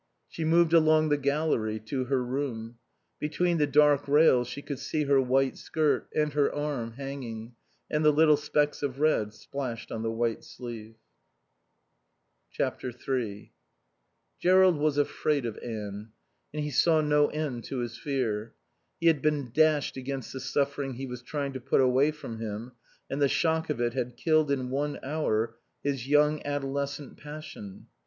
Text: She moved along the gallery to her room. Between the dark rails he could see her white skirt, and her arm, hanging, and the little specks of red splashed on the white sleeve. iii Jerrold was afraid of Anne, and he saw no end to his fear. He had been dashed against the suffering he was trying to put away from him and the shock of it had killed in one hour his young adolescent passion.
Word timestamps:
She 0.27 0.43
moved 0.43 0.73
along 0.73 1.09
the 1.09 1.15
gallery 1.17 1.79
to 1.81 2.05
her 2.05 2.23
room. 2.25 2.79
Between 3.19 3.59
the 3.59 3.67
dark 3.67 4.07
rails 4.07 4.53
he 4.53 4.63
could 4.63 4.79
see 4.79 5.03
her 5.03 5.21
white 5.21 5.59
skirt, 5.59 6.09
and 6.15 6.33
her 6.33 6.51
arm, 6.51 6.93
hanging, 6.93 7.53
and 7.87 8.03
the 8.03 8.11
little 8.11 8.35
specks 8.35 8.81
of 8.81 8.99
red 8.99 9.31
splashed 9.31 9.91
on 9.91 10.01
the 10.01 10.09
white 10.09 10.43
sleeve. 10.43 10.95
iii 12.59 13.53
Jerrold 14.39 14.77
was 14.77 14.97
afraid 14.97 15.45
of 15.45 15.59
Anne, 15.59 16.13
and 16.51 16.63
he 16.63 16.71
saw 16.71 16.99
no 17.01 17.27
end 17.27 17.63
to 17.65 17.77
his 17.81 17.95
fear. 17.99 18.55
He 18.99 19.05
had 19.05 19.21
been 19.21 19.51
dashed 19.51 19.97
against 19.97 20.33
the 20.33 20.39
suffering 20.39 20.95
he 20.95 21.05
was 21.05 21.21
trying 21.21 21.53
to 21.53 21.61
put 21.61 21.79
away 21.79 22.09
from 22.09 22.39
him 22.39 22.71
and 23.07 23.21
the 23.21 23.29
shock 23.29 23.69
of 23.69 23.79
it 23.79 23.93
had 23.93 24.17
killed 24.17 24.49
in 24.49 24.71
one 24.71 24.97
hour 25.03 25.57
his 25.83 26.07
young 26.07 26.43
adolescent 26.43 27.17
passion. 27.17 27.85